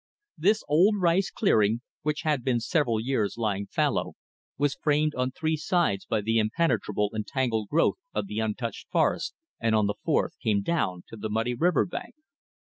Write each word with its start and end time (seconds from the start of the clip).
This 0.39 0.63
old 0.67 0.99
rice 0.99 1.29
clearing, 1.29 1.81
which 2.01 2.21
had 2.21 2.43
been 2.43 2.59
several 2.59 2.99
years 2.99 3.37
lying 3.37 3.67
fallow, 3.67 4.13
was 4.57 4.73
framed 4.81 5.13
on 5.13 5.29
three 5.29 5.55
sides 5.55 6.07
by 6.07 6.21
the 6.21 6.39
impenetrable 6.39 7.11
and 7.13 7.27
tangled 7.27 7.69
growth 7.69 7.99
of 8.11 8.25
the 8.25 8.39
untouched 8.39 8.87
forest, 8.89 9.35
and 9.59 9.75
on 9.75 9.85
the 9.85 9.93
fourth 10.03 10.31
came 10.43 10.63
down 10.63 11.03
to 11.09 11.15
the 11.17 11.29
muddy 11.29 11.53
river 11.53 11.85
bank. 11.85 12.15